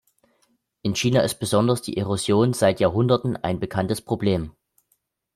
[0.81, 4.55] In China ist besonders die Erosion seit Jahrhunderten ein bekanntes Problem.